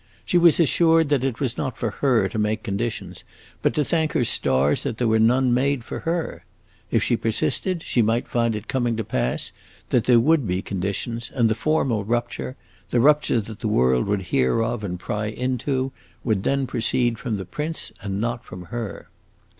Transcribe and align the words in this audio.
She 0.25 0.39
was 0.39 0.59
assured 0.59 1.09
that 1.09 1.23
it 1.23 1.39
was 1.39 1.59
not 1.59 1.77
for 1.77 1.91
her 2.01 2.27
to 2.27 2.39
make 2.39 2.63
conditions, 2.63 3.23
but 3.61 3.75
to 3.75 3.85
thank 3.85 4.13
her 4.13 4.23
stars 4.25 4.81
that 4.81 4.97
there 4.97 5.07
were 5.07 5.19
none 5.19 5.53
made 5.53 5.83
for 5.83 5.99
her. 5.99 6.43
If 6.89 7.03
she 7.03 7.15
persisted, 7.15 7.83
she 7.83 8.01
might 8.01 8.27
find 8.27 8.55
it 8.55 8.67
coming 8.67 8.97
to 8.97 9.03
pass 9.03 9.51
that 9.89 10.05
there 10.05 10.19
would 10.19 10.47
be 10.47 10.63
conditions, 10.63 11.29
and 11.35 11.49
the 11.49 11.53
formal 11.53 12.03
rupture 12.03 12.55
the 12.89 12.99
rupture 12.99 13.41
that 13.41 13.59
the 13.59 13.67
world 13.67 14.07
would 14.07 14.23
hear 14.33 14.63
of 14.63 14.83
and 14.83 14.99
pry 14.99 15.27
into 15.27 15.91
would 16.23 16.41
then 16.41 16.65
proceed 16.65 17.19
from 17.19 17.37
the 17.37 17.45
prince 17.45 17.91
and 18.01 18.19
not 18.19 18.43
from 18.43 18.63
her." 18.73 19.07